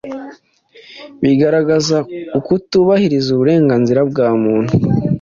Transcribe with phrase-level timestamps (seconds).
[1.21, 1.97] bigaragaza
[2.39, 4.73] ukutubahiriza uburenganzira bwa muntu,